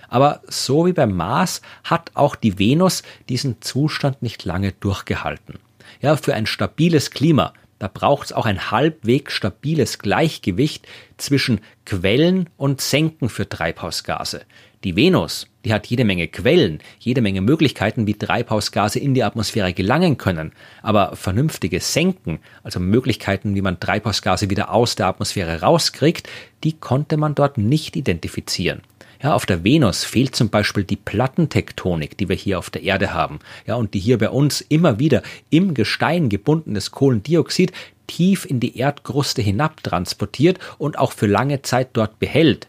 Aber 0.09 0.41
so 0.47 0.85
wie 0.85 0.93
beim 0.93 1.15
Mars 1.15 1.61
hat 1.83 2.11
auch 2.13 2.35
die 2.35 2.59
Venus 2.59 3.03
diesen 3.29 3.61
Zustand 3.61 4.21
nicht 4.21 4.45
lange 4.45 4.71
durchgehalten. 4.73 5.59
Ja, 6.01 6.15
für 6.17 6.33
ein 6.33 6.45
stabiles 6.45 7.11
Klima, 7.11 7.53
da 7.79 7.89
braucht 7.93 8.27
es 8.27 8.33
auch 8.33 8.45
ein 8.45 8.71
halbwegs 8.71 9.33
stabiles 9.33 9.99
Gleichgewicht 9.99 10.87
zwischen 11.17 11.59
Quellen 11.85 12.49
und 12.57 12.81
Senken 12.81 13.29
für 13.29 13.47
Treibhausgase. 13.47 14.41
Die 14.85 14.95
Venus, 14.95 15.47
die 15.65 15.73
hat 15.73 15.87
jede 15.87 16.05
Menge 16.05 16.27
Quellen, 16.27 16.79
jede 16.99 17.21
Menge 17.21 17.41
Möglichkeiten, 17.41 18.05
wie 18.05 18.13
Treibhausgase 18.13 18.99
in 18.99 19.15
die 19.15 19.23
Atmosphäre 19.23 19.73
gelangen 19.73 20.17
können. 20.17 20.51
Aber 20.83 21.15
vernünftige 21.15 21.79
Senken, 21.79 22.39
also 22.63 22.79
Möglichkeiten, 22.79 23.55
wie 23.55 23.61
man 23.61 23.79
Treibhausgase 23.79 24.49
wieder 24.51 24.71
aus 24.71 24.95
der 24.95 25.07
Atmosphäre 25.07 25.61
rauskriegt, 25.61 26.29
die 26.63 26.73
konnte 26.73 27.17
man 27.17 27.33
dort 27.33 27.57
nicht 27.57 27.95
identifizieren. 27.95 28.83
Ja, 29.25 29.33
auf 29.33 29.47
der 29.47 29.63
Venus 29.63 30.03
fehlt 30.03 30.35
zum 30.35 30.49
Beispiel 30.49 30.83
die 30.83 30.97
Plattentektonik, 30.97 32.15
die 32.15 32.29
wir 32.29 32.35
hier 32.35 32.59
auf 32.59 32.69
der 32.69 32.83
Erde 32.83 33.11
haben. 33.11 33.39
Ja, 33.65 33.73
und 33.73 33.95
die 33.95 33.99
hier 33.99 34.19
bei 34.19 34.29
uns 34.29 34.61
immer 34.61 34.99
wieder 34.99 35.23
im 35.49 35.73
Gestein 35.73 36.29
gebundenes 36.29 36.91
Kohlendioxid 36.91 37.71
tief 38.05 38.45
in 38.45 38.59
die 38.59 38.77
Erdkruste 38.77 39.41
hinabtransportiert 39.41 40.59
und 40.77 40.99
auch 40.99 41.11
für 41.11 41.25
lange 41.25 41.63
Zeit 41.63 41.89
dort 41.93 42.19
behält. 42.19 42.67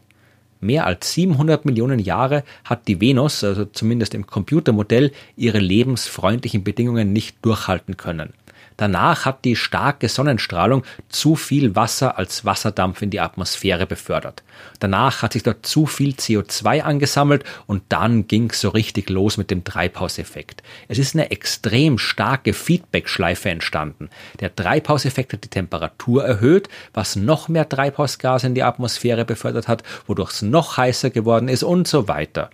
Mehr 0.58 0.86
als 0.86 1.12
700 1.12 1.66
Millionen 1.66 1.98
Jahre 1.98 2.42
hat 2.64 2.88
die 2.88 3.02
Venus, 3.02 3.44
also 3.44 3.66
zumindest 3.66 4.14
im 4.14 4.26
Computermodell, 4.26 5.12
ihre 5.36 5.58
lebensfreundlichen 5.58 6.64
Bedingungen 6.64 7.12
nicht 7.12 7.36
durchhalten 7.42 7.98
können. 7.98 8.32
Danach 8.76 9.24
hat 9.24 9.44
die 9.44 9.56
starke 9.56 10.08
Sonnenstrahlung 10.08 10.84
zu 11.08 11.34
viel 11.34 11.74
Wasser 11.76 12.18
als 12.18 12.44
Wasserdampf 12.44 13.02
in 13.02 13.10
die 13.10 13.20
Atmosphäre 13.20 13.86
befördert. 13.86 14.42
Danach 14.80 15.22
hat 15.22 15.32
sich 15.32 15.42
dort 15.42 15.66
zu 15.66 15.86
viel 15.86 16.12
CO2 16.12 16.82
angesammelt 16.82 17.44
und 17.66 17.82
dann 17.88 18.26
ging 18.28 18.50
es 18.50 18.60
so 18.60 18.68
richtig 18.68 19.08
los 19.08 19.36
mit 19.36 19.50
dem 19.50 19.64
Treibhauseffekt. 19.64 20.62
Es 20.88 20.98
ist 20.98 21.14
eine 21.14 21.30
extrem 21.30 21.98
starke 21.98 22.52
Feedbackschleife 22.52 23.48
entstanden. 23.48 24.10
Der 24.40 24.54
Treibhauseffekt 24.54 25.32
hat 25.32 25.44
die 25.44 25.48
Temperatur 25.48 26.24
erhöht, 26.24 26.68
was 26.92 27.16
noch 27.16 27.48
mehr 27.48 27.68
Treibhausgase 27.68 28.46
in 28.46 28.54
die 28.54 28.62
Atmosphäre 28.62 29.24
befördert 29.24 29.68
hat, 29.68 29.82
wodurch 30.06 30.32
es 30.32 30.42
noch 30.42 30.76
heißer 30.76 31.10
geworden 31.10 31.48
ist 31.48 31.62
und 31.62 31.88
so 31.88 32.08
weiter. 32.08 32.50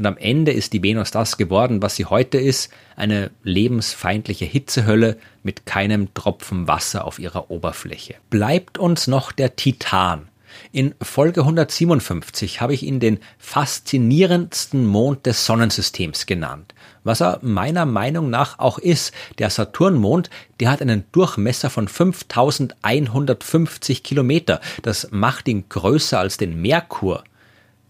Und 0.00 0.06
am 0.06 0.16
Ende 0.16 0.50
ist 0.50 0.72
die 0.72 0.82
Venus 0.82 1.10
das 1.10 1.36
geworden, 1.36 1.82
was 1.82 1.96
sie 1.96 2.06
heute 2.06 2.38
ist, 2.38 2.72
eine 2.96 3.30
lebensfeindliche 3.42 4.46
Hitzehölle 4.46 5.18
mit 5.42 5.66
keinem 5.66 6.14
Tropfen 6.14 6.66
Wasser 6.66 7.04
auf 7.04 7.18
ihrer 7.18 7.50
Oberfläche. 7.50 8.14
Bleibt 8.30 8.78
uns 8.78 9.08
noch 9.08 9.30
der 9.30 9.56
Titan. 9.56 10.30
In 10.72 10.94
Folge 11.02 11.42
157 11.42 12.62
habe 12.62 12.72
ich 12.72 12.82
ihn 12.82 12.98
den 12.98 13.18
faszinierendsten 13.36 14.86
Mond 14.86 15.26
des 15.26 15.44
Sonnensystems 15.44 16.24
genannt. 16.24 16.72
Was 17.04 17.20
er 17.20 17.38
meiner 17.42 17.84
Meinung 17.84 18.30
nach 18.30 18.58
auch 18.58 18.78
ist, 18.78 19.12
der 19.38 19.50
Saturnmond, 19.50 20.30
der 20.60 20.70
hat 20.70 20.80
einen 20.80 21.04
Durchmesser 21.12 21.68
von 21.68 21.88
5150 21.88 24.02
Kilometer. 24.02 24.62
Das 24.80 25.08
macht 25.10 25.46
ihn 25.46 25.68
größer 25.68 26.18
als 26.18 26.38
den 26.38 26.62
Merkur. 26.62 27.22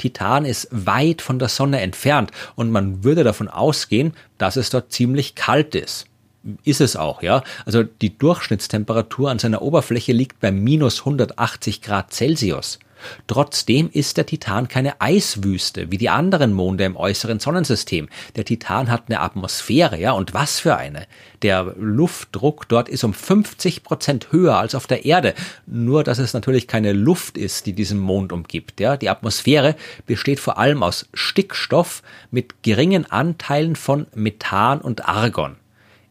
Titan 0.00 0.44
ist 0.44 0.68
weit 0.70 1.22
von 1.22 1.38
der 1.38 1.48
Sonne 1.48 1.80
entfernt 1.80 2.30
und 2.56 2.70
man 2.70 3.04
würde 3.04 3.22
davon 3.22 3.48
ausgehen, 3.48 4.14
dass 4.38 4.56
es 4.56 4.70
dort 4.70 4.90
ziemlich 4.92 5.34
kalt 5.34 5.74
ist. 5.74 6.06
Ist 6.64 6.80
es 6.80 6.96
auch, 6.96 7.22
ja. 7.22 7.44
Also 7.66 7.82
die 7.82 8.16
Durchschnittstemperatur 8.16 9.30
an 9.30 9.38
seiner 9.38 9.60
Oberfläche 9.60 10.12
liegt 10.12 10.40
bei 10.40 10.50
minus 10.50 11.00
180 11.00 11.82
Grad 11.82 12.14
Celsius. 12.14 12.78
Trotzdem 13.26 13.90
ist 13.92 14.16
der 14.16 14.26
Titan 14.26 14.68
keine 14.68 15.00
Eiswüste 15.00 15.90
wie 15.90 15.98
die 15.98 16.08
anderen 16.08 16.52
Monde 16.52 16.84
im 16.84 16.96
äußeren 16.96 17.40
Sonnensystem. 17.40 18.08
Der 18.36 18.44
Titan 18.44 18.90
hat 18.90 19.04
eine 19.08 19.20
Atmosphäre, 19.20 19.98
ja, 19.98 20.12
und 20.12 20.34
was 20.34 20.60
für 20.60 20.76
eine. 20.76 21.06
Der 21.42 21.74
Luftdruck 21.78 22.68
dort 22.68 22.88
ist 22.88 23.04
um 23.04 23.14
50 23.14 23.82
Prozent 23.82 24.32
höher 24.32 24.56
als 24.56 24.74
auf 24.74 24.86
der 24.86 25.04
Erde. 25.04 25.34
Nur, 25.66 26.04
dass 26.04 26.18
es 26.18 26.34
natürlich 26.34 26.66
keine 26.66 26.92
Luft 26.92 27.38
ist, 27.38 27.66
die 27.66 27.72
diesen 27.72 27.98
Mond 27.98 28.32
umgibt, 28.32 28.80
ja. 28.80 28.96
Die 28.96 29.08
Atmosphäre 29.08 29.76
besteht 30.06 30.40
vor 30.40 30.58
allem 30.58 30.82
aus 30.82 31.08
Stickstoff 31.14 32.02
mit 32.30 32.62
geringen 32.62 33.10
Anteilen 33.10 33.76
von 33.76 34.06
Methan 34.14 34.80
und 34.80 35.08
Argon. 35.08 35.59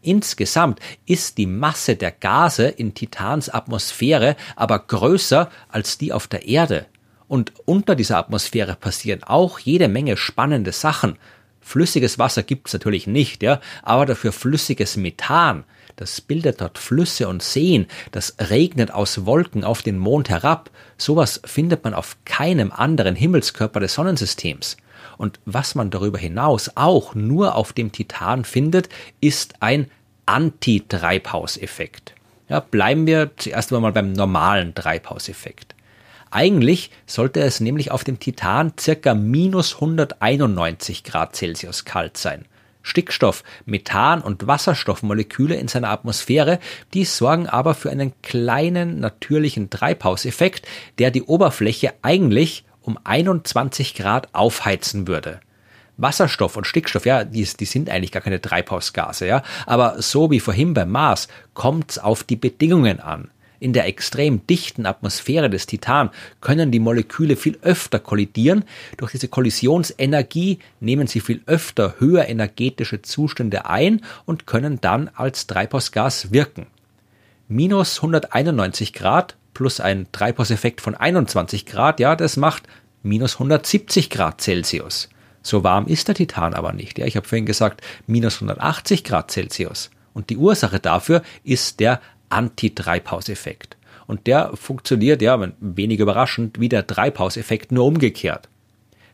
Insgesamt 0.09 0.79
ist 1.05 1.37
die 1.37 1.45
Masse 1.45 1.95
der 1.95 2.09
Gase 2.09 2.67
in 2.67 2.95
Titans 2.95 3.47
Atmosphäre 3.47 4.35
aber 4.55 4.79
größer 4.79 5.51
als 5.67 5.99
die 5.99 6.11
auf 6.11 6.25
der 6.25 6.47
Erde. 6.47 6.87
Und 7.27 7.53
unter 7.65 7.93
dieser 7.93 8.17
Atmosphäre 8.17 8.75
passieren 8.75 9.23
auch 9.23 9.59
jede 9.59 9.87
Menge 9.87 10.17
spannende 10.17 10.71
Sachen. 10.71 11.19
Flüssiges 11.61 12.17
Wasser 12.17 12.41
gibt's 12.41 12.73
natürlich 12.73 13.05
nicht, 13.05 13.43
ja, 13.43 13.61
aber 13.83 14.07
dafür 14.07 14.31
flüssiges 14.31 14.97
Methan. 14.97 15.63
Das 15.95 16.21
bildet 16.21 16.59
dort 16.59 16.79
Flüsse 16.79 17.27
und 17.27 17.43
Seen, 17.43 17.85
das 18.11 18.35
regnet 18.39 18.89
aus 18.89 19.27
Wolken 19.27 19.63
auf 19.63 19.83
den 19.83 19.99
Mond 19.99 20.27
herab. 20.29 20.71
Sowas 20.97 21.39
findet 21.45 21.83
man 21.83 21.93
auf 21.93 22.17
keinem 22.25 22.71
anderen 22.71 23.15
Himmelskörper 23.15 23.79
des 23.79 23.93
Sonnensystems. 23.93 24.75
Und 25.17 25.39
was 25.45 25.75
man 25.75 25.89
darüber 25.89 26.17
hinaus 26.17 26.71
auch 26.75 27.13
nur 27.13 27.55
auf 27.55 27.73
dem 27.73 27.91
Titan 27.91 28.45
findet, 28.45 28.89
ist 29.19 29.61
ein 29.61 29.91
Anti-Treibhauseffekt. 30.29 32.13
Ja, 32.49 32.59
bleiben 32.59 33.07
wir 33.07 33.31
zuerst 33.35 33.73
einmal 33.73 33.93
beim 33.93 34.13
normalen 34.13 34.75
Treibhauseffekt. 34.75 35.73
Eigentlich 36.29 36.91
sollte 37.07 37.39
es 37.39 37.59
nämlich 37.59 37.89
auf 37.89 38.03
dem 38.03 38.19
Titan 38.19 38.73
circa 38.79 39.15
minus 39.15 39.73
191 39.75 41.03
Grad 41.03 41.35
Celsius 41.35 41.83
kalt 41.83 42.17
sein. 42.17 42.45
Stickstoff, 42.83 43.43
Methan 43.65 44.21
und 44.21 44.45
Wasserstoffmoleküle 44.45 45.55
in 45.55 45.67
seiner 45.67 45.89
Atmosphäre, 45.89 46.59
die 46.93 47.05
sorgen 47.05 47.47
aber 47.47 47.73
für 47.73 47.89
einen 47.89 48.13
kleinen 48.21 48.99
natürlichen 48.99 49.71
Treibhauseffekt, 49.71 50.67
der 50.99 51.09
die 51.09 51.23
Oberfläche 51.23 51.93
eigentlich 52.03 52.65
um 52.81 52.99
21 53.03 53.95
Grad 53.95 54.29
aufheizen 54.33 55.07
würde. 55.07 55.39
Wasserstoff 56.01 56.57
und 56.57 56.65
Stickstoff, 56.65 57.05
ja, 57.05 57.23
die, 57.23 57.43
die 57.43 57.65
sind 57.65 57.89
eigentlich 57.89 58.11
gar 58.11 58.21
keine 58.21 58.41
Treibhausgase, 58.41 59.27
ja. 59.27 59.43
Aber 59.65 60.01
so 60.01 60.31
wie 60.31 60.39
vorhin 60.39 60.73
beim 60.73 60.91
Mars 60.91 61.27
kommt's 61.53 61.97
auf 61.97 62.23
die 62.23 62.35
Bedingungen 62.35 62.99
an. 62.99 63.29
In 63.59 63.73
der 63.73 63.87
extrem 63.87 64.47
dichten 64.47 64.85
Atmosphäre 64.85 65.49
des 65.49 65.65
Titan 65.65 66.11
können 66.39 66.71
die 66.71 66.79
Moleküle 66.79 67.35
viel 67.35 67.57
öfter 67.61 67.99
kollidieren. 67.99 68.63
Durch 68.95 69.11
diese 69.11 69.27
Kollisionsenergie 69.27 70.59
nehmen 70.79 71.07
sie 71.07 71.19
viel 71.19 71.41
öfter 71.45 71.95
höher 71.99 72.27
energetische 72.29 73.01
Zustände 73.01 73.65
ein 73.65 74.01
und 74.25 74.47
können 74.47 74.79
dann 74.79 75.09
als 75.13 75.45
Treibhausgas 75.47 76.31
wirken. 76.31 76.67
Minus 77.49 77.97
191 77.97 78.93
Grad 78.93 79.35
plus 79.53 79.81
ein 79.81 80.07
Treibhauseffekt 80.13 80.79
von 80.79 80.95
21 80.95 81.65
Grad, 81.65 81.99
ja, 81.99 82.15
das 82.15 82.37
macht 82.37 82.63
minus 83.03 83.33
170 83.33 84.09
Grad 84.09 84.39
Celsius. 84.39 85.09
So 85.41 85.63
warm 85.63 85.87
ist 85.87 86.07
der 86.07 86.15
Titan 86.15 86.53
aber 86.53 86.73
nicht. 86.73 86.97
Ja, 86.99 87.05
ich 87.05 87.15
habe 87.15 87.27
vorhin 87.27 87.45
gesagt, 87.45 87.81
minus 88.07 88.35
180 88.35 89.03
Grad 89.03 89.31
Celsius. 89.31 89.89
Und 90.13 90.29
die 90.29 90.37
Ursache 90.37 90.79
dafür 90.79 91.21
ist 91.43 91.79
der 91.79 92.01
Antitreibhauseffekt. 92.29 93.77
Und 94.07 94.27
der 94.27 94.51
funktioniert, 94.55 95.21
ja, 95.21 95.39
wenig 95.59 95.99
überraschend, 95.99 96.59
wie 96.59 96.69
der 96.69 96.87
Treibhauseffekt 96.87 97.71
nur 97.71 97.85
umgekehrt. 97.85 98.49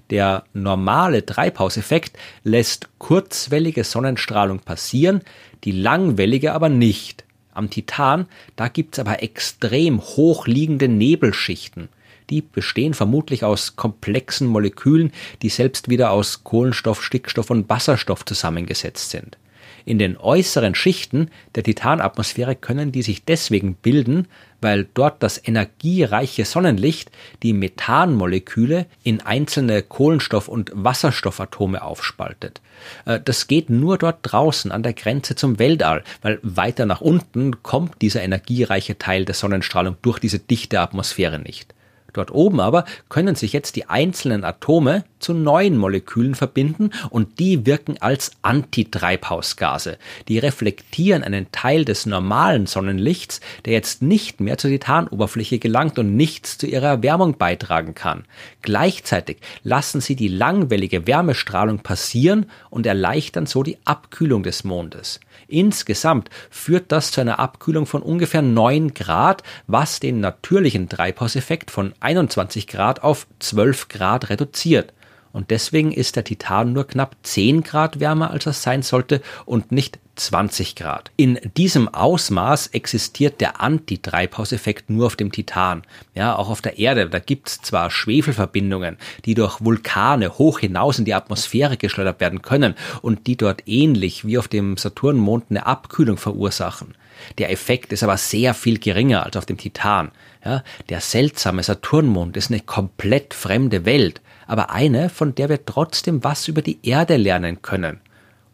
Der 0.09 0.43
normale 0.53 1.25
Treibhauseffekt 1.25 2.17
lässt 2.43 2.89
kurzwellige 2.99 3.83
Sonnenstrahlung 3.83 4.59
passieren, 4.59 5.21
die 5.63 5.71
langwellige 5.71 6.53
aber 6.53 6.69
nicht. 6.69 7.25
Am 7.53 7.69
Titan, 7.69 8.27
da 8.55 8.67
gibt's 8.67 8.99
aber 8.99 9.23
extrem 9.23 10.01
hochliegende 10.01 10.87
Nebelschichten. 10.87 11.89
Die 12.29 12.41
bestehen 12.41 12.93
vermutlich 12.93 13.43
aus 13.43 13.75
komplexen 13.75 14.47
Molekülen, 14.47 15.11
die 15.41 15.49
selbst 15.49 15.89
wieder 15.89 16.11
aus 16.11 16.43
Kohlenstoff, 16.43 17.03
Stickstoff 17.03 17.49
und 17.49 17.69
Wasserstoff 17.69 18.25
zusammengesetzt 18.25 19.09
sind. 19.09 19.37
In 19.85 19.99
den 19.99 20.17
äußeren 20.17 20.73
Schichten 20.73 21.29
der 21.53 21.61
Titanatmosphäre 21.63 22.55
können 22.55 22.91
die 22.91 23.03
sich 23.03 23.23
deswegen 23.23 23.75
bilden, 23.75 24.27
weil 24.59 24.87
dort 24.95 25.21
das 25.21 25.39
energiereiche 25.45 26.43
Sonnenlicht 26.43 27.11
die 27.43 27.53
Methanmoleküle 27.53 28.87
in 29.03 29.21
einzelne 29.21 29.83
Kohlenstoff- 29.83 30.47
und 30.47 30.71
Wasserstoffatome 30.73 31.83
aufspaltet. 31.83 32.61
Äh, 33.05 33.19
das 33.23 33.45
geht 33.45 33.69
nur 33.69 33.99
dort 33.99 34.19
draußen 34.23 34.71
an 34.71 34.81
der 34.81 34.93
Grenze 34.93 35.35
zum 35.35 35.59
Weltall, 35.59 36.03
weil 36.23 36.39
weiter 36.41 36.87
nach 36.87 37.01
unten 37.01 37.61
kommt 37.61 38.01
dieser 38.01 38.23
energiereiche 38.23 38.97
Teil 38.97 39.25
der 39.25 39.35
Sonnenstrahlung 39.35 39.97
durch 40.01 40.17
diese 40.17 40.39
dichte 40.39 40.79
Atmosphäre 40.79 41.37
nicht. 41.37 41.74
Dort 42.15 42.31
oben 42.31 42.61
aber 42.61 42.85
können 43.09 43.35
sich 43.35 43.51
jetzt 43.51 43.75
die 43.75 43.89
einzelnen 43.89 44.45
Atome 44.45 45.03
zu 45.19 45.33
neuen 45.33 45.75
Molekülen 45.75 46.33
verbinden 46.33 46.91
und 47.09 47.39
die 47.39 47.65
wirken 47.65 47.97
als 47.99 48.31
Antitreibhausgase. 48.41 49.97
Die 50.29 50.39
reflektieren 50.39 51.23
einen 51.23 51.51
Teil 51.51 51.83
des 51.83 52.05
normalen 52.05 52.67
Sonnenlichts, 52.67 53.41
der 53.65 53.73
jetzt 53.73 54.01
nicht 54.01 54.39
mehr 54.39 54.57
zur 54.57 54.71
Titanoberfläche 54.71 55.59
gelangt 55.59 55.99
und 55.99 56.15
nichts 56.15 56.57
zu 56.57 56.67
ihrer 56.67 56.87
Erwärmung 56.87 57.37
beitragen 57.37 57.95
kann. 57.95 58.23
Gleichzeitig 58.61 59.39
lassen 59.63 59.99
sie 59.99 60.15
die 60.15 60.29
langwellige 60.29 61.07
Wärmestrahlung 61.07 61.79
passieren 61.79 62.45
und 62.69 62.85
erleichtern 62.85 63.45
so 63.45 63.61
die 63.61 63.77
Abkühlung 63.83 64.43
des 64.43 64.63
Mondes. 64.63 65.19
Insgesamt 65.47 66.29
führt 66.49 66.91
das 66.91 67.11
zu 67.11 67.21
einer 67.21 67.39
Abkühlung 67.39 67.85
von 67.85 68.01
ungefähr 68.01 68.41
9 68.41 68.93
Grad, 68.93 69.43
was 69.67 69.99
den 69.99 70.19
natürlichen 70.19 70.89
Treibhauseffekt 70.89 71.71
von 71.71 71.93
21 71.99 72.67
Grad 72.67 73.03
auf 73.03 73.27
12 73.39 73.87
Grad 73.87 74.29
reduziert. 74.29 74.93
Und 75.31 75.49
deswegen 75.51 75.91
ist 75.91 76.15
der 76.15 76.23
Titan 76.23 76.73
nur 76.73 76.87
knapp 76.87 77.17
10 77.23 77.63
Grad 77.63 77.99
wärmer, 77.99 78.31
als 78.31 78.45
er 78.45 78.53
sein 78.53 78.83
sollte 78.83 79.21
und 79.45 79.71
nicht 79.71 79.99
20 80.15 80.75
Grad. 80.75 81.11
In 81.17 81.39
diesem 81.57 81.87
Ausmaß 81.87 82.67
existiert 82.67 83.41
der 83.41 83.61
Antitreibhauseffekt 83.61 84.89
nur 84.89 85.07
auf 85.07 85.15
dem 85.15 85.31
Titan. 85.31 85.83
Ja, 86.13 86.35
auch 86.35 86.49
auf 86.49 86.61
der 86.61 86.77
Erde, 86.77 87.09
da 87.09 87.19
gibt's 87.19 87.61
zwar 87.61 87.89
Schwefelverbindungen, 87.91 88.97
die 89.25 89.33
durch 89.33 89.63
Vulkane 89.63 90.37
hoch 90.37 90.59
hinaus 90.59 90.99
in 90.99 91.05
die 91.05 91.13
Atmosphäre 91.13 91.77
geschleudert 91.77 92.19
werden 92.19 92.41
können 92.41 92.75
und 93.01 93.27
die 93.27 93.37
dort 93.37 93.63
ähnlich 93.67 94.25
wie 94.25 94.37
auf 94.37 94.47
dem 94.47 94.77
Saturnmond 94.77 95.45
eine 95.49 95.65
Abkühlung 95.65 96.17
verursachen. 96.17 96.95
Der 97.37 97.51
Effekt 97.51 97.93
ist 97.93 98.03
aber 98.03 98.17
sehr 98.17 98.53
viel 98.53 98.77
geringer 98.77 99.23
als 99.23 99.37
auf 99.37 99.45
dem 99.45 99.57
Titan. 99.57 100.11
Ja, 100.43 100.63
der 100.89 101.01
seltsame 101.01 101.63
Saturnmond 101.63 102.37
ist 102.37 102.51
eine 102.51 102.59
komplett 102.59 103.33
fremde 103.33 103.85
Welt 103.85 104.21
aber 104.47 104.71
eine, 104.71 105.09
von 105.09 105.35
der 105.35 105.49
wir 105.49 105.65
trotzdem 105.65 106.23
was 106.23 106.47
über 106.47 106.61
die 106.61 106.79
Erde 106.83 107.17
lernen 107.17 107.61
können. 107.61 107.99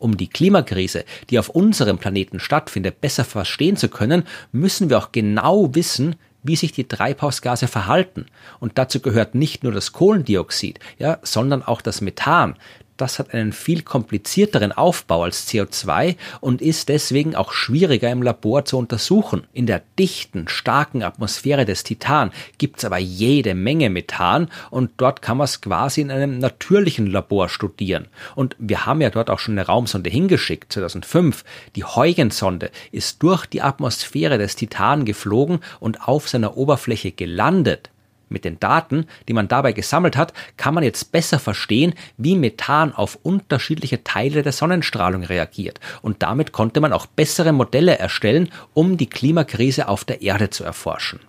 Um 0.01 0.17
die 0.17 0.29
Klimakrise, 0.29 1.05
die 1.29 1.37
auf 1.37 1.49
unserem 1.49 1.99
Planeten 1.99 2.39
stattfindet, 2.39 3.01
besser 3.01 3.23
verstehen 3.23 3.77
zu 3.77 3.87
können, 3.87 4.23
müssen 4.51 4.89
wir 4.89 4.97
auch 4.97 5.11
genau 5.11 5.75
wissen, 5.75 6.15
wie 6.41 6.55
sich 6.55 6.71
die 6.71 6.87
Treibhausgase 6.87 7.67
verhalten. 7.67 8.25
Und 8.59 8.79
dazu 8.79 8.99
gehört 8.99 9.35
nicht 9.35 9.63
nur 9.63 9.71
das 9.71 9.91
Kohlendioxid, 9.91 10.79
ja, 10.97 11.19
sondern 11.21 11.61
auch 11.61 11.81
das 11.81 12.01
Methan, 12.01 12.55
das 13.01 13.19
hat 13.19 13.33
einen 13.33 13.51
viel 13.51 13.81
komplizierteren 13.81 14.71
Aufbau 14.71 15.23
als 15.23 15.47
CO2 15.47 16.15
und 16.39 16.61
ist 16.61 16.89
deswegen 16.89 17.35
auch 17.35 17.51
schwieriger 17.51 18.11
im 18.11 18.21
Labor 18.21 18.65
zu 18.65 18.77
untersuchen. 18.77 19.47
In 19.53 19.65
der 19.65 19.81
dichten, 19.99 20.47
starken 20.47 21.03
Atmosphäre 21.03 21.65
des 21.65 21.83
Titan 21.83 22.31
gibt's 22.57 22.85
aber 22.85 22.97
jede 22.97 23.55
Menge 23.55 23.89
Methan 23.89 24.49
und 24.69 24.91
dort 24.97 25.21
kann 25.21 25.37
man 25.37 25.45
es 25.45 25.61
quasi 25.61 26.01
in 26.01 26.11
einem 26.11 26.39
natürlichen 26.39 27.07
Labor 27.07 27.49
studieren. 27.49 28.07
Und 28.35 28.55
wir 28.59 28.85
haben 28.85 29.01
ja 29.01 29.09
dort 29.09 29.29
auch 29.29 29.39
schon 29.39 29.57
eine 29.57 29.67
Raumsonde 29.67 30.09
hingeschickt, 30.09 30.73
2005. 30.73 31.43
Die 31.75 31.83
Huygens-Sonde 31.83 32.71
ist 32.91 33.21
durch 33.23 33.45
die 33.45 33.61
Atmosphäre 33.61 34.37
des 34.37 34.55
Titan 34.55 35.05
geflogen 35.05 35.59
und 35.79 36.07
auf 36.07 36.29
seiner 36.29 36.57
Oberfläche 36.57 37.11
gelandet. 37.11 37.90
Mit 38.31 38.45
den 38.45 38.61
Daten, 38.61 39.07
die 39.27 39.33
man 39.33 39.49
dabei 39.49 39.73
gesammelt 39.73 40.15
hat, 40.15 40.33
kann 40.55 40.73
man 40.73 40.85
jetzt 40.85 41.11
besser 41.11 41.37
verstehen, 41.37 41.93
wie 42.17 42.37
Methan 42.37 42.93
auf 42.93 43.19
unterschiedliche 43.23 44.05
Teile 44.05 44.41
der 44.41 44.53
Sonnenstrahlung 44.53 45.23
reagiert. 45.23 45.81
Und 46.01 46.23
damit 46.23 46.53
konnte 46.53 46.79
man 46.79 46.93
auch 46.93 47.07
bessere 47.07 47.51
Modelle 47.51 47.99
erstellen, 47.99 48.49
um 48.73 48.95
die 48.95 49.09
Klimakrise 49.09 49.89
auf 49.89 50.05
der 50.05 50.21
Erde 50.21 50.49
zu 50.49 50.63
erforschen. 50.63 51.19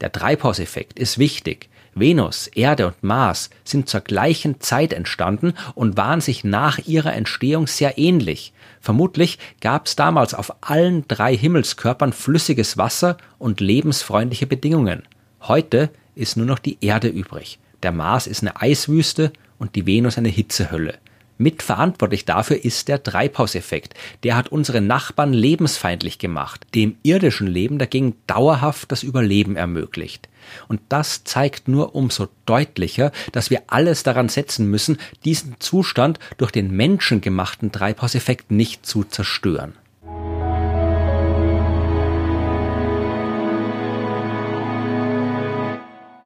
Der 0.00 0.12
Treibhauseffekt 0.12 0.96
ist 0.96 1.18
wichtig. 1.18 1.68
Venus, 1.94 2.46
Erde 2.46 2.86
und 2.86 3.02
Mars 3.02 3.50
sind 3.64 3.88
zur 3.88 4.02
gleichen 4.02 4.60
Zeit 4.60 4.92
entstanden 4.92 5.54
und 5.74 5.96
waren 5.96 6.20
sich 6.20 6.44
nach 6.44 6.78
ihrer 6.86 7.14
Entstehung 7.14 7.66
sehr 7.66 7.98
ähnlich. 7.98 8.52
Vermutlich 8.80 9.40
gab 9.60 9.86
es 9.86 9.96
damals 9.96 10.34
auf 10.34 10.52
allen 10.60 11.08
drei 11.08 11.36
Himmelskörpern 11.36 12.12
flüssiges 12.12 12.78
Wasser 12.78 13.16
und 13.38 13.60
lebensfreundliche 13.60 14.46
Bedingungen. 14.46 15.02
Heute 15.42 15.90
ist 16.18 16.36
nur 16.36 16.46
noch 16.46 16.58
die 16.58 16.78
Erde 16.80 17.08
übrig. 17.08 17.58
Der 17.82 17.92
Mars 17.92 18.26
ist 18.26 18.42
eine 18.42 18.60
Eiswüste 18.60 19.32
und 19.58 19.76
die 19.76 19.86
Venus 19.86 20.18
eine 20.18 20.28
Hitzehölle. 20.28 20.98
Mitverantwortlich 21.40 22.24
dafür 22.24 22.64
ist 22.64 22.88
der 22.88 23.00
Treibhauseffekt. 23.00 23.94
Der 24.24 24.36
hat 24.36 24.48
unsere 24.48 24.80
Nachbarn 24.80 25.32
lebensfeindlich 25.32 26.18
gemacht, 26.18 26.66
dem 26.74 26.96
irdischen 27.04 27.46
Leben 27.46 27.78
dagegen 27.78 28.16
dauerhaft 28.26 28.90
das 28.90 29.04
Überleben 29.04 29.54
ermöglicht. 29.54 30.28
Und 30.66 30.80
das 30.88 31.22
zeigt 31.22 31.68
nur 31.68 31.94
umso 31.94 32.26
deutlicher, 32.44 33.12
dass 33.30 33.50
wir 33.50 33.62
alles 33.68 34.02
daran 34.02 34.28
setzen 34.28 34.68
müssen, 34.68 34.98
diesen 35.24 35.54
Zustand 35.60 36.18
durch 36.38 36.50
den 36.50 36.72
menschengemachten 36.72 37.70
Treibhauseffekt 37.70 38.50
nicht 38.50 38.84
zu 38.84 39.04
zerstören. 39.04 39.74